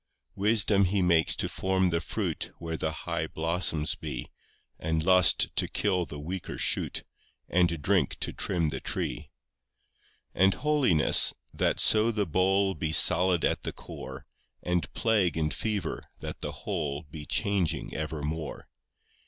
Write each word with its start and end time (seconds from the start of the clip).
4 0.33 0.41
Wisdom 0.41 0.85
He 0.85 1.03
makes 1.03 1.35
to 1.35 1.47
form 1.47 1.91
the 1.91 2.01
fruit 2.01 2.49
Where 2.57 2.75
the 2.75 2.91
high 2.91 3.27
blossoms 3.27 3.93
be; 3.93 4.31
And 4.79 5.05
Lust 5.05 5.55
to 5.55 5.67
kill 5.67 6.07
the 6.07 6.19
weaker 6.19 6.57
shoot, 6.57 7.03
And 7.47 7.79
Drink 7.83 8.17
to 8.21 8.33
trim 8.33 8.69
the 8.69 8.79
tree. 8.79 9.29
5 10.33 10.33
And 10.41 10.53
Holiness 10.55 11.35
that 11.53 11.79
so 11.79 12.09
the 12.09 12.25
bole 12.25 12.73
Be 12.73 12.91
solid 12.91 13.45
at 13.45 13.61
the 13.61 13.71
core; 13.73 14.25
And 14.63 14.91
Plague 14.93 15.37
and 15.37 15.53
Fever, 15.53 16.01
that 16.19 16.41
the 16.41 16.51
whole 16.63 17.03
Be 17.03 17.27
changing 17.27 17.93
evermore. 17.93 18.67